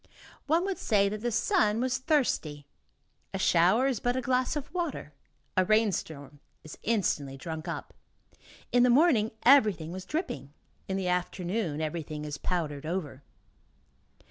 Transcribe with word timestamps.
One 0.47 0.65
would 0.65 0.79
say 0.79 1.09
that 1.09 1.21
the 1.21 1.31
sun 1.31 1.79
was 1.79 1.99
thirsty. 1.99 2.65
A 3.35 3.37
shower 3.37 3.85
is 3.85 3.99
but 3.99 4.15
a 4.15 4.21
glass 4.21 4.55
of 4.55 4.73
water; 4.73 5.13
a 5.55 5.63
rainstorm 5.63 6.39
is 6.63 6.79
instantly 6.81 7.37
drunk 7.37 7.67
up. 7.67 7.93
In 8.71 8.81
the 8.81 8.89
morning 8.89 9.29
everything 9.43 9.91
was 9.91 10.05
dripping, 10.05 10.53
in 10.87 10.97
the 10.97 11.07
afternoon 11.07 11.81
everything 11.81 12.25
is 12.25 12.39
powdered 12.39 12.87
over. 12.87 13.21